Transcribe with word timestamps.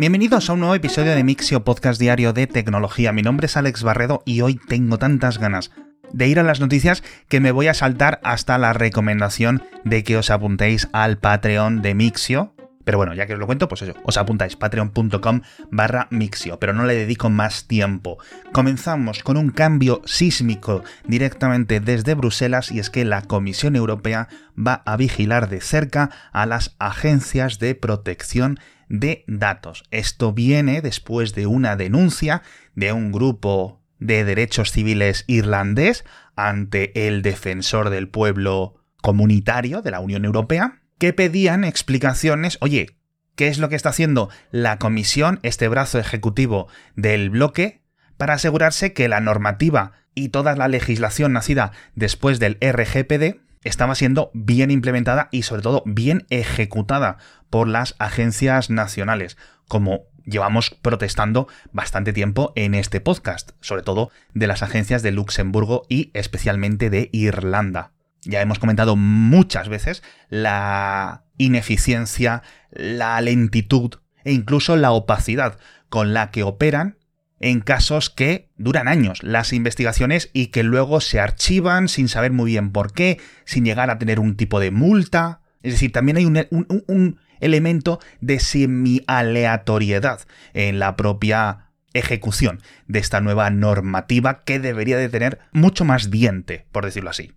Bienvenidos 0.00 0.48
a 0.48 0.54
un 0.54 0.60
nuevo 0.60 0.74
episodio 0.74 1.14
de 1.14 1.22
Mixio 1.22 1.62
Podcast 1.62 2.00
Diario 2.00 2.32
de 2.32 2.46
Tecnología. 2.46 3.12
Mi 3.12 3.20
nombre 3.20 3.44
es 3.44 3.58
Alex 3.58 3.82
Barredo 3.82 4.22
y 4.24 4.40
hoy 4.40 4.54
tengo 4.54 4.98
tantas 4.98 5.36
ganas 5.36 5.72
de 6.10 6.26
ir 6.26 6.38
a 6.38 6.42
las 6.42 6.58
noticias 6.58 7.02
que 7.28 7.38
me 7.38 7.52
voy 7.52 7.66
a 7.66 7.74
saltar 7.74 8.18
hasta 8.24 8.56
la 8.56 8.72
recomendación 8.72 9.62
de 9.84 10.02
que 10.02 10.16
os 10.16 10.30
apuntéis 10.30 10.88
al 10.94 11.18
Patreon 11.18 11.82
de 11.82 11.94
Mixio. 11.94 12.54
Pero 12.82 12.96
bueno, 12.96 13.12
ya 13.12 13.26
que 13.26 13.34
os 13.34 13.38
lo 13.38 13.44
cuento, 13.44 13.68
pues 13.68 13.82
eso, 13.82 13.92
os 14.02 14.16
apuntáis 14.16 14.56
patreon.com 14.56 15.42
barra 15.70 16.08
Mixio, 16.10 16.58
pero 16.58 16.72
no 16.72 16.86
le 16.86 16.94
dedico 16.94 17.28
más 17.28 17.66
tiempo. 17.66 18.16
Comenzamos 18.52 19.22
con 19.22 19.36
un 19.36 19.50
cambio 19.50 20.00
sísmico 20.06 20.82
directamente 21.04 21.78
desde 21.78 22.14
Bruselas 22.14 22.72
y 22.72 22.78
es 22.78 22.88
que 22.88 23.04
la 23.04 23.20
Comisión 23.20 23.76
Europea 23.76 24.28
va 24.56 24.82
a 24.86 24.96
vigilar 24.96 25.50
de 25.50 25.60
cerca 25.60 26.08
a 26.32 26.46
las 26.46 26.74
agencias 26.78 27.58
de 27.58 27.74
protección 27.74 28.58
de 28.90 29.24
datos. 29.26 29.84
Esto 29.90 30.34
viene 30.34 30.82
después 30.82 31.34
de 31.34 31.46
una 31.46 31.76
denuncia 31.76 32.42
de 32.74 32.92
un 32.92 33.12
grupo 33.12 33.80
de 33.98 34.24
Derechos 34.24 34.72
Civiles 34.72 35.24
irlandés 35.28 36.04
ante 36.36 37.06
el 37.06 37.22
defensor 37.22 37.88
del 37.88 38.08
pueblo 38.08 38.74
comunitario 39.00 39.80
de 39.80 39.92
la 39.92 40.00
Unión 40.00 40.24
Europea, 40.24 40.82
que 40.98 41.12
pedían 41.12 41.64
explicaciones, 41.64 42.58
oye, 42.60 42.98
¿qué 43.36 43.48
es 43.48 43.58
lo 43.58 43.68
que 43.68 43.76
está 43.76 43.90
haciendo 43.90 44.28
la 44.50 44.78
Comisión, 44.78 45.38
este 45.42 45.68
brazo 45.68 45.98
ejecutivo 45.98 46.68
del 46.96 47.30
bloque, 47.30 47.82
para 48.16 48.34
asegurarse 48.34 48.92
que 48.92 49.08
la 49.08 49.20
normativa 49.20 49.92
y 50.14 50.28
toda 50.30 50.56
la 50.56 50.68
legislación 50.68 51.32
nacida 51.32 51.72
después 51.94 52.40
del 52.40 52.58
RGPD 52.60 53.40
estaba 53.62 53.94
siendo 53.94 54.30
bien 54.32 54.70
implementada 54.70 55.28
y 55.30 55.42
sobre 55.42 55.62
todo 55.62 55.82
bien 55.86 56.26
ejecutada 56.30 57.18
por 57.50 57.68
las 57.68 57.94
agencias 57.98 58.70
nacionales, 58.70 59.36
como 59.68 60.04
llevamos 60.24 60.70
protestando 60.70 61.48
bastante 61.72 62.12
tiempo 62.12 62.52
en 62.56 62.74
este 62.74 63.00
podcast, 63.00 63.50
sobre 63.60 63.82
todo 63.82 64.10
de 64.34 64.46
las 64.46 64.62
agencias 64.62 65.02
de 65.02 65.12
Luxemburgo 65.12 65.84
y 65.88 66.10
especialmente 66.14 66.90
de 66.90 67.10
Irlanda. 67.12 67.92
Ya 68.22 68.40
hemos 68.40 68.58
comentado 68.58 68.96
muchas 68.96 69.68
veces 69.68 70.02
la 70.28 71.24
ineficiencia, 71.38 72.42
la 72.70 73.20
lentitud 73.20 73.94
e 74.24 74.32
incluso 74.32 74.76
la 74.76 74.92
opacidad 74.92 75.58
con 75.88 76.12
la 76.12 76.30
que 76.30 76.42
operan 76.42 76.98
en 77.40 77.60
casos 77.60 78.10
que 78.10 78.50
duran 78.56 78.86
años 78.86 79.22
las 79.22 79.52
investigaciones 79.52 80.30
y 80.32 80.48
que 80.48 80.62
luego 80.62 81.00
se 81.00 81.18
archivan 81.18 81.88
sin 81.88 82.08
saber 82.08 82.32
muy 82.32 82.52
bien 82.52 82.70
por 82.70 82.92
qué, 82.92 83.18
sin 83.44 83.64
llegar 83.64 83.90
a 83.90 83.98
tener 83.98 84.20
un 84.20 84.36
tipo 84.36 84.60
de 84.60 84.70
multa. 84.70 85.40
Es 85.62 85.72
decir, 85.72 85.90
también 85.90 86.18
hay 86.18 86.26
un, 86.26 86.46
un 86.86 87.20
elemento 87.40 87.98
de 88.20 88.38
semi-aleatoriedad 88.38 90.20
en 90.52 90.78
la 90.78 90.96
propia 90.96 91.70
ejecución 91.92 92.60
de 92.86 93.00
esta 93.00 93.20
nueva 93.20 93.50
normativa 93.50 94.44
que 94.44 94.60
debería 94.60 94.96
de 94.96 95.08
tener 95.08 95.40
mucho 95.52 95.84
más 95.84 96.10
diente, 96.10 96.66
por 96.70 96.84
decirlo 96.84 97.10
así. 97.10 97.32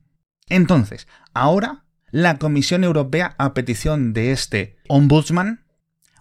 Entonces, 0.50 1.08
ahora 1.34 1.86
la 2.12 2.38
Comisión 2.38 2.84
Europea, 2.84 3.34
a 3.40 3.54
petición 3.54 4.14
de 4.14 4.32
este 4.32 4.76
ombudsman, 4.88 5.66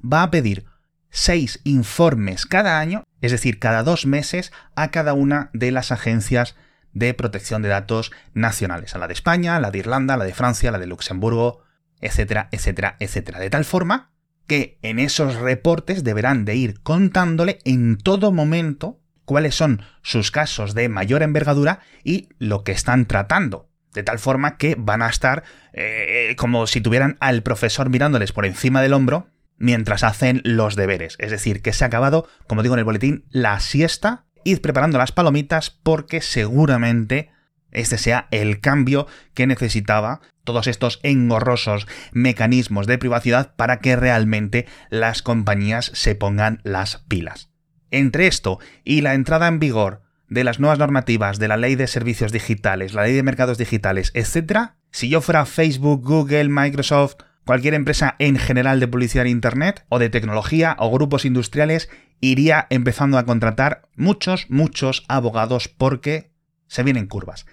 va 0.02 0.22
a 0.22 0.30
pedir 0.30 0.64
seis 1.10 1.60
informes 1.64 2.46
cada 2.46 2.80
año, 2.80 3.04
es 3.22 3.32
decir, 3.32 3.58
cada 3.58 3.82
dos 3.82 4.04
meses, 4.04 4.52
a 4.74 4.90
cada 4.90 5.14
una 5.14 5.48
de 5.54 5.70
las 5.70 5.92
agencias 5.92 6.56
de 6.92 7.14
protección 7.14 7.62
de 7.62 7.70
datos 7.70 8.12
nacionales, 8.34 8.94
a 8.94 8.98
la 8.98 9.06
de 9.06 9.14
España, 9.14 9.56
a 9.56 9.60
la 9.60 9.70
de 9.70 9.78
Irlanda, 9.78 10.14
a 10.14 10.16
la 10.18 10.24
de 10.24 10.34
Francia, 10.34 10.68
a 10.68 10.72
la 10.72 10.78
de 10.78 10.86
Luxemburgo, 10.86 11.62
etcétera, 12.00 12.48
etcétera, 12.50 12.96
etcétera. 12.98 13.38
De 13.38 13.48
tal 13.48 13.64
forma 13.64 14.10
que 14.46 14.78
en 14.82 14.98
esos 14.98 15.36
reportes 15.36 16.04
deberán 16.04 16.44
de 16.44 16.56
ir 16.56 16.80
contándole 16.82 17.60
en 17.64 17.96
todo 17.96 18.32
momento 18.32 19.00
cuáles 19.24 19.54
son 19.54 19.82
sus 20.02 20.30
casos 20.30 20.74
de 20.74 20.88
mayor 20.88 21.22
envergadura 21.22 21.80
y 22.04 22.28
lo 22.38 22.64
que 22.64 22.72
están 22.72 23.06
tratando. 23.06 23.70
De 23.94 24.02
tal 24.02 24.18
forma 24.18 24.56
que 24.56 24.74
van 24.76 25.00
a 25.00 25.08
estar 25.08 25.44
eh, 25.72 26.34
como 26.36 26.66
si 26.66 26.80
tuvieran 26.80 27.16
al 27.20 27.42
profesor 27.42 27.88
mirándoles 27.88 28.32
por 28.32 28.46
encima 28.46 28.82
del 28.82 28.94
hombro 28.94 29.28
mientras 29.62 30.02
hacen 30.02 30.42
los 30.44 30.74
deberes. 30.74 31.16
Es 31.20 31.30
decir, 31.30 31.62
que 31.62 31.72
se 31.72 31.84
ha 31.84 31.86
acabado, 31.86 32.28
como 32.48 32.62
digo 32.62 32.74
en 32.74 32.80
el 32.80 32.84
boletín, 32.84 33.24
la 33.30 33.60
siesta. 33.60 34.24
Id 34.44 34.58
preparando 34.58 34.98
las 34.98 35.12
palomitas 35.12 35.70
porque 35.70 36.20
seguramente 36.20 37.30
este 37.70 37.96
sea 37.96 38.26
el 38.32 38.60
cambio 38.60 39.06
que 39.34 39.46
necesitaba 39.46 40.20
todos 40.42 40.66
estos 40.66 40.98
engorrosos 41.04 41.86
mecanismos 42.10 42.88
de 42.88 42.98
privacidad 42.98 43.54
para 43.54 43.78
que 43.78 43.94
realmente 43.94 44.66
las 44.90 45.22
compañías 45.22 45.92
se 45.94 46.16
pongan 46.16 46.60
las 46.64 46.98
pilas. 47.06 47.48
Entre 47.92 48.26
esto 48.26 48.58
y 48.82 49.02
la 49.02 49.14
entrada 49.14 49.46
en 49.46 49.60
vigor 49.60 50.02
de 50.28 50.42
las 50.42 50.58
nuevas 50.58 50.80
normativas 50.80 51.38
de 51.38 51.46
la 51.46 51.56
ley 51.56 51.76
de 51.76 51.86
servicios 51.86 52.32
digitales, 52.32 52.94
la 52.94 53.04
ley 53.04 53.14
de 53.14 53.22
mercados 53.22 53.58
digitales, 53.58 54.10
etc., 54.14 54.72
si 54.90 55.08
yo 55.08 55.20
fuera 55.20 55.46
Facebook, 55.46 56.02
Google, 56.04 56.48
Microsoft, 56.48 57.16
cualquier 57.44 57.74
empresa 57.74 58.16
en 58.18 58.38
general 58.38 58.80
de 58.80 58.88
publicidad 58.88 59.26
en 59.26 59.32
Internet 59.32 59.84
o 59.88 59.98
de 59.98 60.10
tecnología 60.10 60.76
o 60.78 60.90
grupos 60.90 61.24
industriales, 61.24 61.88
iría 62.20 62.66
empezando 62.70 63.18
a 63.18 63.24
contratar 63.24 63.82
muchos, 63.96 64.46
muchos 64.48 65.04
abogados 65.08 65.68
porque 65.68 66.32
se 66.68 66.82
vienen 66.82 67.06
curvas. 67.06 67.46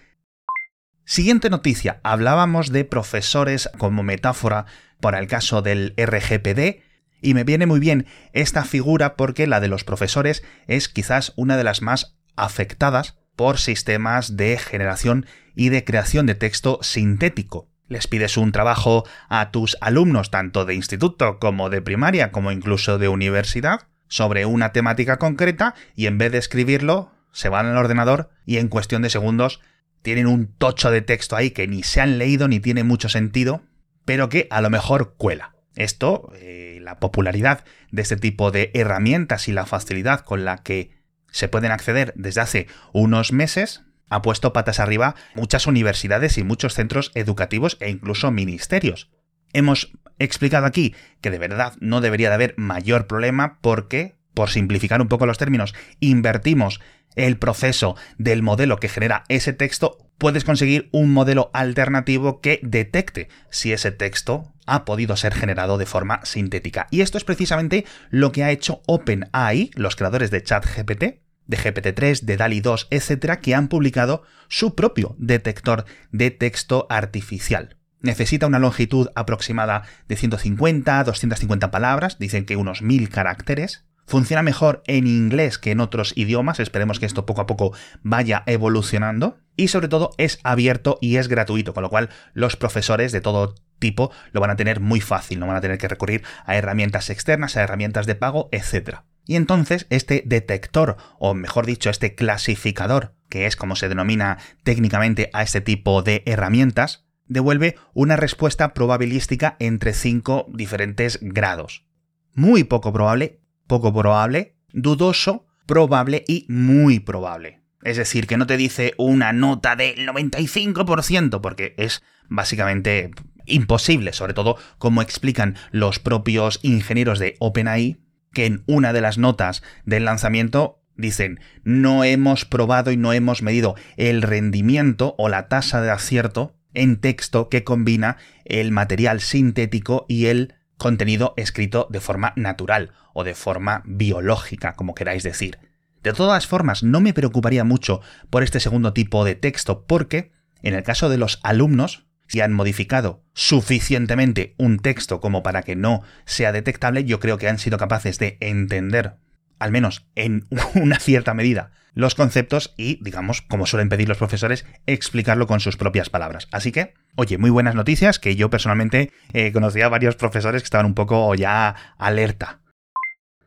Siguiente 1.05 1.49
noticia. 1.49 1.99
Hablábamos 2.03 2.71
de 2.71 2.85
profesores 2.85 3.69
como 3.79 4.03
metáfora 4.03 4.67
para 5.01 5.17
el 5.17 5.27
caso 5.27 5.63
del 5.63 5.95
RGPD 5.97 6.83
y 7.21 7.33
me 7.33 7.43
viene 7.43 7.65
muy 7.65 7.79
bien 7.79 8.05
esta 8.31 8.63
figura 8.63 9.15
porque 9.15 9.47
la 9.47 9.59
de 9.59 9.67
los 9.67 9.83
profesores 9.83 10.43
es 10.67 10.87
quizás 10.87 11.33
una 11.35 11.57
de 11.57 11.63
las 11.63 11.81
más 11.81 12.15
afectadas 12.35 13.17
por 13.35 13.57
sistemas 13.57 14.37
de 14.37 14.57
generación 14.57 15.25
y 15.55 15.69
de 15.69 15.83
creación 15.83 16.25
de 16.25 16.35
texto 16.35 16.79
sintético. 16.81 17.68
Les 17.89 18.07
pides 18.07 18.37
un 18.37 18.51
trabajo 18.51 19.03
a 19.27 19.51
tus 19.51 19.77
alumnos 19.81 20.31
tanto 20.31 20.63
de 20.65 20.75
instituto 20.75 21.39
como 21.39 21.69
de 21.69 21.81
primaria 21.81 22.31
como 22.31 22.51
incluso 22.51 22.97
de 22.97 23.09
universidad 23.09 23.87
sobre 24.07 24.45
una 24.45 24.71
temática 24.71 25.17
concreta 25.17 25.75
y 25.95 26.05
en 26.05 26.17
vez 26.17 26.31
de 26.31 26.37
escribirlo 26.37 27.11
se 27.31 27.49
van 27.49 27.65
al 27.65 27.77
ordenador 27.77 28.29
y 28.45 28.57
en 28.57 28.67
cuestión 28.67 29.01
de 29.01 29.09
segundos 29.09 29.59
tienen 30.01 30.27
un 30.27 30.47
tocho 30.47 30.91
de 30.91 31.01
texto 31.01 31.35
ahí 31.35 31.51
que 31.51 31.67
ni 31.67 31.83
se 31.83 32.01
han 32.01 32.17
leído 32.17 32.47
ni 32.47 32.59
tiene 32.59 32.83
mucho 32.83 33.09
sentido, 33.09 33.63
pero 34.05 34.29
que 34.29 34.47
a 34.49 34.61
lo 34.61 34.69
mejor 34.69 35.15
cuela. 35.17 35.55
Esto, 35.75 36.31
eh, 36.35 36.79
la 36.81 36.99
popularidad 36.99 37.63
de 37.91 38.01
este 38.01 38.17
tipo 38.17 38.51
de 38.51 38.71
herramientas 38.73 39.47
y 39.47 39.51
la 39.51 39.65
facilidad 39.65 40.21
con 40.21 40.45
la 40.45 40.63
que 40.63 40.91
se 41.31 41.47
pueden 41.47 41.71
acceder 41.71 42.13
desde 42.15 42.41
hace 42.41 42.67
unos 42.91 43.31
meses, 43.31 43.83
ha 44.09 44.21
puesto 44.21 44.53
patas 44.53 44.79
arriba 44.79 45.15
muchas 45.35 45.67
universidades 45.67 46.37
y 46.37 46.43
muchos 46.43 46.73
centros 46.73 47.11
educativos 47.15 47.77
e 47.79 47.89
incluso 47.89 48.31
ministerios. 48.31 49.09
Hemos 49.53 49.91
explicado 50.19 50.65
aquí 50.65 50.95
que 51.21 51.31
de 51.31 51.39
verdad 51.39 51.73
no 51.79 52.01
debería 52.01 52.29
de 52.29 52.35
haber 52.35 52.53
mayor 52.57 53.07
problema 53.07 53.59
porque, 53.61 54.15
por 54.33 54.49
simplificar 54.49 55.01
un 55.01 55.07
poco 55.07 55.25
los 55.25 55.37
términos, 55.37 55.73
invertimos 55.99 56.79
el 57.15 57.37
proceso 57.37 57.95
del 58.17 58.43
modelo 58.43 58.77
que 58.77 58.89
genera 58.89 59.23
ese 59.29 59.53
texto, 59.53 59.97
puedes 60.17 60.43
conseguir 60.43 60.89
un 60.91 61.11
modelo 61.11 61.49
alternativo 61.53 62.41
que 62.41 62.59
detecte 62.61 63.29
si 63.49 63.73
ese 63.73 63.91
texto 63.91 64.53
ha 64.67 64.85
podido 64.85 65.17
ser 65.17 65.33
generado 65.33 65.77
de 65.77 65.87
forma 65.87 66.23
sintética. 66.23 66.87
Y 66.91 67.01
esto 67.01 67.17
es 67.17 67.23
precisamente 67.23 67.85
lo 68.11 68.31
que 68.31 68.43
ha 68.43 68.51
hecho 68.51 68.81
OpenAI, 68.85 69.71
los 69.73 69.95
creadores 69.95 70.29
de 70.29 70.43
ChatGPT, 70.43 71.03
de 71.49 71.57
GPT-3, 71.57 72.21
de 72.21 72.37
DALI 72.37 72.61
2, 72.61 72.87
etcétera, 72.91 73.39
que 73.41 73.55
han 73.55 73.67
publicado 73.67 74.23
su 74.47 74.75
propio 74.75 75.15
detector 75.17 75.83
de 76.11 76.31
texto 76.31 76.85
artificial. 76.89 77.75
Necesita 78.01 78.47
una 78.47 78.59
longitud 78.59 79.09
aproximada 79.15 79.83
de 80.07 80.15
150 80.15 80.99
a 80.99 81.03
250 81.03 81.71
palabras, 81.71 82.17
dicen 82.19 82.45
que 82.45 82.55
unos 82.55 82.81
1000 82.81 83.09
caracteres, 83.09 83.83
Funciona 84.09 84.41
mejor 84.41 84.81
en 84.87 85.05
inglés 85.05 85.59
que 85.59 85.69
en 85.69 85.79
otros 85.79 86.13
idiomas, 86.15 86.59
esperemos 86.59 86.99
que 86.99 87.05
esto 87.05 87.27
poco 87.27 87.41
a 87.41 87.45
poco 87.45 87.73
vaya 88.01 88.41
evolucionando. 88.47 89.37
Y 89.55 89.67
sobre 89.67 89.87
todo 89.87 90.15
es 90.17 90.39
abierto 90.43 90.97
y 90.99 91.17
es 91.17 91.27
gratuito, 91.27 91.75
con 91.75 91.83
lo 91.83 91.91
cual 91.91 92.09
los 92.33 92.55
profesores 92.55 93.11
de 93.11 93.21
todo 93.21 93.53
tipo 93.77 94.11
lo 94.31 94.41
van 94.41 94.49
a 94.49 94.55
tener 94.55 94.79
muy 94.79 94.99
fácil, 94.99 95.39
no 95.39 95.45
van 95.45 95.57
a 95.57 95.61
tener 95.61 95.77
que 95.77 95.87
recurrir 95.87 96.23
a 96.47 96.55
herramientas 96.55 97.11
externas, 97.11 97.55
a 97.55 97.61
herramientas 97.61 98.07
de 98.07 98.15
pago, 98.15 98.49
etc. 98.51 99.01
Y 99.29 99.35
entonces 99.35 99.85
este 99.91 100.23
detector, 100.25 100.97
o 101.19 101.35
mejor 101.35 101.67
dicho, 101.67 101.91
este 101.91 102.15
clasificador, 102.15 103.13
que 103.29 103.45
es 103.45 103.55
como 103.55 103.75
se 103.75 103.87
denomina 103.87 104.39
técnicamente 104.63 105.29
a 105.33 105.43
este 105.43 105.61
tipo 105.61 106.01
de 106.01 106.23
herramientas, 106.25 107.05
devuelve 107.27 107.75
una 107.93 108.15
respuesta 108.15 108.73
probabilística 108.73 109.55
entre 109.59 109.93
cinco 109.93 110.47
diferentes 110.51 111.19
grados. 111.21 111.85
Muy 112.33 112.63
poco 112.63 112.91
probable, 112.91 113.39
poco 113.67 113.93
probable, 113.93 114.57
dudoso, 114.73 115.45
probable 115.67 116.23
y 116.27 116.47
muy 116.49 116.99
probable. 116.99 117.61
Es 117.83 117.97
decir, 117.97 118.25
que 118.25 118.35
no 118.35 118.47
te 118.47 118.57
dice 118.57 118.95
una 118.97 119.31
nota 119.31 119.75
del 119.75 120.07
95%, 120.07 121.39
porque 121.39 121.75
es 121.77 122.01
básicamente 122.29 123.11
imposible, 123.45 124.11
sobre 124.11 124.33
todo 124.33 124.57
como 124.79 125.03
explican 125.03 125.55
los 125.69 125.99
propios 125.99 126.59
ingenieros 126.63 127.19
de 127.19 127.35
OpenAI, 127.37 127.99
que 128.33 128.45
en 128.45 128.63
una 128.67 128.93
de 128.93 129.01
las 129.01 129.17
notas 129.17 129.63
del 129.85 130.05
lanzamiento 130.05 130.81
dicen 130.95 131.39
no 131.63 132.03
hemos 132.03 132.45
probado 132.45 132.91
y 132.91 132.97
no 132.97 133.13
hemos 133.13 133.41
medido 133.41 133.75
el 133.97 134.21
rendimiento 134.21 135.15
o 135.17 135.29
la 135.29 135.47
tasa 135.47 135.81
de 135.81 135.91
acierto 135.91 136.55
en 136.73 136.97
texto 136.97 137.49
que 137.49 137.63
combina 137.63 138.17
el 138.45 138.71
material 138.71 139.21
sintético 139.21 140.05
y 140.07 140.27
el 140.27 140.55
contenido 140.77 141.33
escrito 141.37 141.87
de 141.89 141.99
forma 141.99 142.33
natural 142.35 142.93
o 143.13 143.23
de 143.23 143.35
forma 143.35 143.83
biológica, 143.85 144.73
como 144.73 144.95
queráis 144.95 145.23
decir. 145.23 145.59
De 146.03 146.13
todas 146.13 146.47
formas, 146.47 146.83
no 146.83 147.01
me 147.01 147.13
preocuparía 147.13 147.63
mucho 147.63 148.01
por 148.29 148.43
este 148.43 148.59
segundo 148.59 148.93
tipo 148.93 149.25
de 149.25 149.35
texto 149.35 149.85
porque, 149.85 150.31
en 150.61 150.73
el 150.73 150.83
caso 150.83 151.09
de 151.09 151.17
los 151.17 151.39
alumnos, 151.43 152.07
si 152.29 152.41
han 152.41 152.53
modificado 152.53 153.23
suficientemente 153.33 154.53
un 154.57 154.79
texto 154.79 155.19
como 155.19 155.43
para 155.43 155.63
que 155.63 155.75
no 155.75 156.03
sea 156.25 156.51
detectable, 156.51 157.03
yo 157.03 157.19
creo 157.19 157.37
que 157.37 157.49
han 157.49 157.57
sido 157.57 157.77
capaces 157.77 158.19
de 158.19 158.37
entender, 158.39 159.15
al 159.57 159.71
menos 159.71 160.07
en 160.15 160.47
una 160.75 160.99
cierta 160.99 161.33
medida, 161.33 161.71
los 161.93 162.13
conceptos 162.13 162.73
y, 162.77 163.03
digamos, 163.03 163.41
como 163.41 163.65
suelen 163.65 163.89
pedir 163.89 164.07
los 164.07 164.19
profesores, 164.19 164.65
explicarlo 164.85 165.47
con 165.47 165.59
sus 165.59 165.75
propias 165.75 166.09
palabras. 166.09 166.47
Así 166.51 166.71
que, 166.71 166.93
oye, 167.15 167.39
muy 167.39 167.49
buenas 167.49 167.73
noticias, 167.73 168.19
que 168.19 168.35
yo 168.35 168.51
personalmente 168.51 169.11
eh, 169.33 169.51
conocía 169.51 169.87
a 169.87 169.89
varios 169.89 170.15
profesores 170.15 170.61
que 170.61 170.67
estaban 170.67 170.85
un 170.85 170.93
poco 170.93 171.33
ya 171.33 171.75
alerta. 171.97 172.61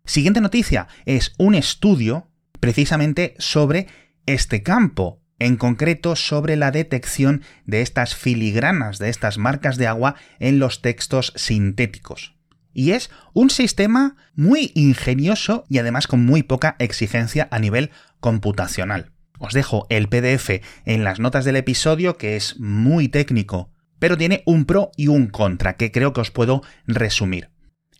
Siguiente 0.04 0.40
noticia 0.40 0.88
es 1.06 1.34
un 1.38 1.54
estudio 1.54 2.32
precisamente 2.58 3.36
sobre 3.38 3.86
este 4.26 4.64
campo, 4.64 5.21
en 5.44 5.56
concreto 5.56 6.14
sobre 6.14 6.56
la 6.56 6.70
detección 6.70 7.42
de 7.64 7.82
estas 7.82 8.14
filigranas, 8.14 8.98
de 8.98 9.08
estas 9.08 9.38
marcas 9.38 9.76
de 9.76 9.86
agua 9.86 10.14
en 10.38 10.58
los 10.58 10.82
textos 10.82 11.32
sintéticos. 11.36 12.34
Y 12.72 12.92
es 12.92 13.10
un 13.32 13.50
sistema 13.50 14.16
muy 14.34 14.72
ingenioso 14.74 15.64
y 15.68 15.78
además 15.78 16.06
con 16.06 16.24
muy 16.24 16.42
poca 16.42 16.76
exigencia 16.78 17.48
a 17.50 17.58
nivel 17.58 17.90
computacional. 18.20 19.12
Os 19.38 19.52
dejo 19.52 19.86
el 19.90 20.08
PDF 20.08 20.62
en 20.84 21.04
las 21.04 21.18
notas 21.18 21.44
del 21.44 21.56
episodio 21.56 22.16
que 22.16 22.36
es 22.36 22.58
muy 22.60 23.08
técnico, 23.08 23.72
pero 23.98 24.16
tiene 24.16 24.42
un 24.46 24.64
pro 24.64 24.92
y 24.96 25.08
un 25.08 25.26
contra 25.26 25.76
que 25.76 25.90
creo 25.90 26.12
que 26.12 26.20
os 26.20 26.30
puedo 26.30 26.62
resumir. 26.86 27.50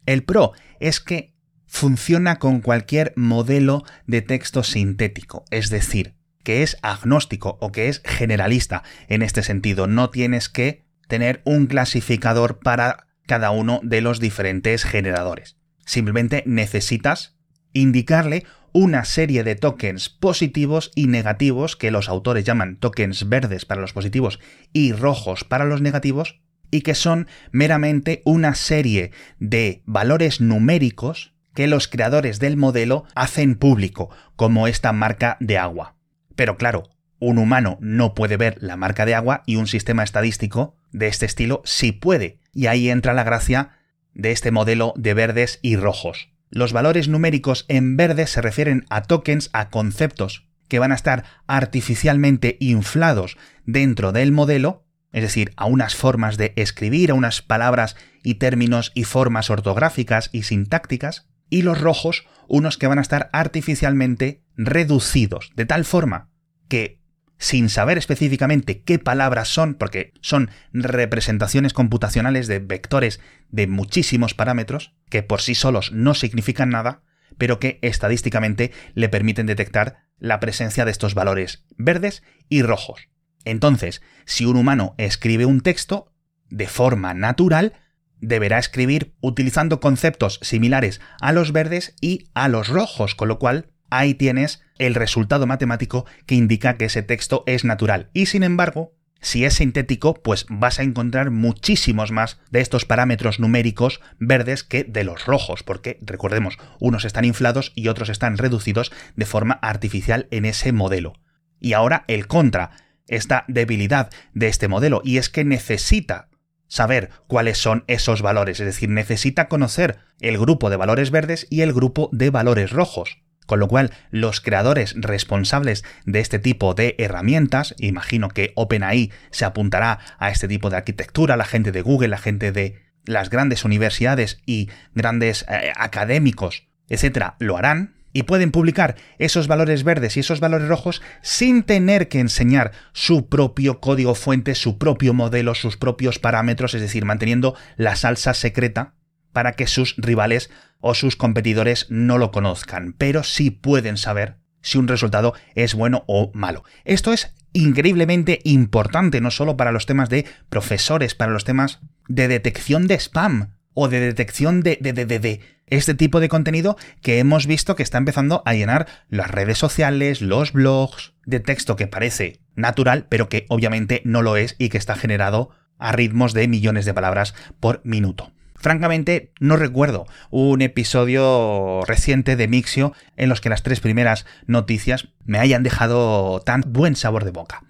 El 0.06 0.23
pro 0.23 0.53
es 0.81 1.00
que 1.00 1.35
funciona 1.67 2.39
con 2.39 2.61
cualquier 2.61 3.12
modelo 3.17 3.83
de 4.06 4.23
texto 4.23 4.62
sintético, 4.62 5.44
es 5.50 5.71
decir, 5.71 6.15
que 6.43 6.62
es 6.62 6.77
agnóstico 6.83 7.59
o 7.61 7.73
que 7.73 7.89
es 7.89 8.03
generalista 8.05 8.83
en 9.09 9.23
este 9.23 9.43
sentido. 9.43 9.87
No 9.87 10.11
tienes 10.11 10.49
que 10.49 10.85
tener 11.09 11.43
un 11.44 11.67
clasificador 11.67 12.59
para 12.59 13.06
cada 13.27 13.50
uno 13.50 13.81
de 13.83 14.00
los 14.00 14.21
diferentes 14.21 14.85
generadores. 14.85 15.56
Simplemente 15.85 16.43
necesitas 16.47 17.37
indicarle 17.73 18.44
una 18.73 19.05
serie 19.05 19.44
de 19.44 19.55
tokens 19.55 20.09
positivos 20.09 20.91
y 20.94 21.06
negativos 21.06 21.77
que 21.77 21.91
los 21.91 22.09
autores 22.09 22.44
llaman 22.44 22.77
tokens 22.77 23.29
verdes 23.29 23.67
para 23.67 23.81
los 23.81 23.93
positivos 23.93 24.41
y 24.73 24.93
rojos 24.93 25.44
para 25.44 25.65
los 25.65 25.83
negativos 25.83 26.41
y 26.71 26.81
que 26.81 26.94
son 26.94 27.29
meramente 27.50 28.23
una 28.25 28.55
serie 28.55 29.12
de 29.39 29.83
valores 29.85 30.41
numéricos 30.41 31.35
que 31.55 31.67
los 31.67 31.87
creadores 31.87 32.39
del 32.39 32.56
modelo 32.56 33.05
hacen 33.15 33.56
público, 33.56 34.09
como 34.37 34.67
esta 34.67 34.93
marca 34.93 35.37
de 35.39 35.59
agua. 35.59 35.97
Pero 36.37 36.56
claro, 36.56 36.88
un 37.19 37.38
humano 37.38 37.79
no 37.81 38.14
puede 38.14 38.37
ver 38.37 38.58
la 38.61 38.76
marca 38.76 39.06
de 39.06 39.14
agua 39.14 39.43
y 39.46 39.56
un 39.56 39.67
sistema 39.67 40.02
estadístico 40.02 40.76
de 40.90 41.08
este 41.08 41.26
estilo 41.26 41.62
sí 41.64 41.93
puede. 41.93 42.40
Y 42.52 42.67
ahí 42.67 42.90
entra 42.90 43.14
la 43.14 43.25
gracia 43.25 43.79
de 44.14 44.32
este 44.32 44.50
modelo 44.50 44.93
de 44.96 45.14
verdes 45.14 45.58
y 45.62 45.76
rojos. 45.76 46.31
Los 46.50 46.73
valores 46.73 47.08
numéricos 47.08 47.64
en 47.69 47.96
verde 47.96 48.26
se 48.26 48.43
refieren 48.43 48.84
a 48.90 49.02
tokens, 49.02 49.50
a 49.52 49.70
conceptos 49.70 50.49
que 50.69 50.79
van 50.79 50.93
a 50.93 50.96
estar 50.96 51.25
artificialmente 51.46 52.56
inflados 52.61 53.37
dentro 53.64 54.12
del 54.12 54.32
modelo, 54.32 54.84
es 55.12 55.23
decir, 55.23 55.52
a 55.56 55.67
unas 55.67 55.94
formas 55.94 56.37
de 56.37 56.52
escribir, 56.56 57.11
a 57.11 57.14
unas 57.14 57.40
palabras 57.40 57.96
y 58.23 58.34
términos 58.34 58.90
y 58.94 59.05
formas 59.05 59.49
ortográficas 59.49 60.29
y 60.32 60.43
sintácticas, 60.43 61.29
y 61.50 61.62
los 61.62 61.81
rojos 61.81 62.26
unos 62.49 62.79
que 62.79 62.87
van 62.87 62.99
a 62.99 63.02
estar 63.02 63.31
artificialmente 63.32 64.42
reducidos, 64.57 65.51
de 65.57 65.67
tal 65.67 65.85
forma 65.85 66.31
que 66.69 67.01
sin 67.39 67.69
saber 67.69 67.99
específicamente 67.99 68.83
qué 68.83 69.01
palabras 69.01 69.49
son, 69.49 69.75
porque 69.75 70.13
son 70.21 70.51
representaciones 70.73 71.73
computacionales 71.73 72.47
de 72.47 72.61
vectores 72.61 73.21
de 73.49 73.67
muchísimos 73.67 74.35
parámetros, 74.35 74.95
que 75.11 75.25
por 75.25 75.41
sí 75.41 75.57
solos 75.57 75.91
no 75.91 76.15
significan 76.15 76.71
nada, 76.71 77.03
pero 77.39 77.59
que 77.59 77.81
estadísticamente 77.83 78.71
le 78.95 79.09
permiten 79.09 79.47
detectar 79.47 80.05
la 80.19 80.39
presencia 80.39 80.85
de 80.85 80.93
estos 80.93 81.15
valores 81.15 81.65
verdes 81.77 82.23
y 82.49 82.63
rojos. 82.63 83.09
Entonces, 83.45 84.03
si 84.25 84.45
un 84.45 84.57
humano 84.57 84.95
escribe 84.99 85.45
un 85.45 85.63
texto, 85.63 86.13
de 86.49 86.69
forma 86.69 87.13
natural, 87.13 87.73
deberá 88.21 88.59
escribir 88.59 89.17
utilizando 89.21 89.81
conceptos 89.81 90.39
similares 90.43 91.01
a 91.21 91.33
los 91.33 91.51
verdes 91.51 91.97
y 92.01 92.29
a 92.35 92.49
los 92.49 92.69
rojos, 92.69 93.17
con 93.17 93.27
lo 93.27 93.41
cual 93.41 93.72
ahí 93.99 94.15
tienes 94.15 94.62
el 94.79 94.94
resultado 94.94 95.47
matemático 95.47 96.06
que 96.27 96.35
indica 96.35 96.77
que 96.77 96.87
ese 96.87 97.03
texto 97.03 97.44
es 97.47 97.65
natural. 97.65 98.11
Y 98.12 98.27
sin 98.27 98.43
embargo, 98.43 98.94
si 99.21 99.44
es 99.44 99.55
sintético, 99.55 100.15
pues 100.15 100.47
vas 100.49 100.81
a 100.81 100.83
encontrar 100.83 101.31
muchísimos 101.31 102.11
más 102.11 102.41
de 102.50 102.61
estos 102.61 102.85
parámetros 102.85 103.39
numéricos 103.39 104.00
verdes 104.19 104.65
que 104.65 104.83
de 104.83 105.05
los 105.05 105.27
rojos, 105.27 105.62
porque 105.62 105.99
recordemos, 106.03 106.59
unos 106.81 107.05
están 107.05 107.25
inflados 107.25 107.73
y 107.77 107.87
otros 107.87 108.09
están 108.09 108.37
reducidos 108.37 108.91
de 109.15 109.27
forma 109.27 109.55
artificial 109.62 110.27
en 110.33 110.44
ese 110.44 110.73
modelo. 110.73 111.12
Y 111.61 111.75
ahora 111.75 112.05
el 112.09 112.27
contra, 112.27 112.71
esta 113.06 113.44
debilidad 113.47 114.11
de 114.35 114.49
este 114.49 114.67
modelo, 114.67 115.03
y 115.05 115.19
es 115.19 115.29
que 115.29 115.44
necesita 115.44 116.29
saber 116.67 117.11
cuáles 117.29 117.59
son 117.59 117.85
esos 117.87 118.23
valores, 118.23 118.59
es 118.59 118.67
decir, 118.67 118.89
necesita 118.89 119.47
conocer 119.47 119.99
el 120.21 120.39
grupo 120.39 120.71
de 120.71 120.77
valores 120.77 121.11
verdes 121.11 121.47
y 121.50 121.61
el 121.61 121.73
grupo 121.73 122.09
de 122.12 122.31
valores 122.31 122.71
rojos. 122.71 123.19
Con 123.47 123.61
lo 123.61 123.69
cual, 123.69 123.91
los 124.11 124.41
creadores 124.41 124.94
responsables 124.97 125.85
de 126.06 126.21
este 126.21 126.39
tipo 126.39 126.75
de 126.75 126.94
herramientas, 126.99 127.75
imagino 127.79 128.29
que 128.29 128.53
OpenAI 128.55 129.11
se 129.31 129.44
apuntará 129.44 129.99
a 130.19 130.31
este 130.31 130.49
tipo 130.49 130.71
de 130.71 130.77
arquitectura, 130.77 131.37
la 131.37 131.44
gente 131.44 131.73
de 131.73 131.83
Google, 131.83 132.09
la 132.09 132.19
gente 132.19 132.53
de 132.53 132.81
las 133.05 133.31
grandes 133.31 133.65
universidades 133.65 134.41
y 134.47 134.71
grandes 134.94 135.44
eh, 135.49 135.73
académicos, 135.77 136.69
etcétera, 136.89 137.37
lo 137.41 137.56
harán, 137.56 137.94
y 138.12 138.25
pueden 138.25 138.50
publicar 138.50 138.96
esos 139.19 139.49
valores 139.49 139.84
verdes 139.84 140.17
y 140.17 140.20
esos 140.20 140.41
valores 140.41 140.69
rojos 140.69 141.03
sin 141.22 141.63
tener 141.63 142.08
que 142.08 142.20
enseñar 142.20 142.72
su 142.93 143.29
propio 143.29 143.81
código 143.81 144.15
fuente, 144.15 144.55
su 144.55 144.79
propio 144.79 145.15
modelo, 145.15 145.55
sus 145.55 145.77
propios 145.77 146.19
parámetros, 146.19 146.75
es 146.75 146.82
decir, 146.82 147.05
manteniendo 147.05 147.56
la 147.77 147.96
salsa 147.96 148.34
secreta 148.34 148.94
para 149.32 149.53
que 149.53 149.67
sus 149.67 149.94
rivales 149.96 150.51
o 150.81 150.94
sus 150.94 151.17
competidores 151.17 151.86
no 151.89 152.19
lo 152.19 152.31
conozcan, 152.31 152.94
pero 152.98 153.22
sí 153.22 153.51
pueden 153.51 153.96
saber 153.96 154.36
si 154.60 154.79
un 154.79 154.89
resultado 154.89 155.34
es 155.55 155.74
bueno 155.74 156.05
o 156.06 156.31
malo. 156.34 156.65
Esto 156.84 157.12
es 157.12 157.34
increíblemente 157.53 158.41
importante, 158.44 159.20
no 159.20 159.31
solo 159.31 159.56
para 159.56 159.72
los 159.72 159.86
temas 159.86 160.08
de 160.08 160.24
profesores, 160.48 161.15
para 161.15 161.32
los 161.32 161.44
temas 161.44 161.81
de 162.08 162.29
detección 162.29 162.86
de 162.86 162.94
spam 162.98 163.55
o 163.74 163.89
de 163.89 164.01
detección 164.01 164.62
de, 164.62 165.41
este 165.67 165.94
tipo 165.94 166.20
de 166.20 166.29
contenido 166.29 166.77
que 167.01 167.19
hemos 167.19 167.46
visto 167.46 167.77
que 167.77 167.82
está 167.82 167.98
empezando 167.98 168.43
a 168.44 168.55
llenar 168.55 168.86
las 169.08 169.31
redes 169.31 169.58
sociales, 169.58 170.20
los 170.20 170.53
blogs, 170.53 171.12
de 171.24 171.41
texto 171.41 171.77
que 171.77 171.86
parece 171.86 172.41
natural, 172.55 173.06
pero 173.08 173.29
que 173.29 173.46
obviamente 173.48 174.03
no 174.05 174.22
lo 174.22 174.36
es 174.36 174.56
y 174.58 174.69
que 174.69 174.79
está 174.79 174.96
generado 174.96 175.51
a 175.79 175.93
ritmos 175.93 176.32
de 176.32 176.48
millones 176.48 176.84
de 176.84 176.94
palabras 176.94 177.34
por 177.60 177.81
minuto. 177.84 178.32
Francamente, 178.63 179.33
no 179.41 179.57
recuerdo 179.57 180.07
un 180.31 180.63
episodio 180.63 181.81
reciente 181.85 182.37
de 182.37 182.47
Mixio 182.47 182.93
en 183.17 183.29
los 183.29 183.41
que 183.41 183.49
las 183.49 183.65
tres 183.65 183.81
primeras 183.81 184.25
noticias 184.47 185.09
me 185.25 185.41
hayan 185.41 185.65
dejado 185.65 186.41
tan 186.43 186.63
buen 186.69 186.95
sabor 186.95 187.25
de 187.25 187.33
boca. 187.33 187.65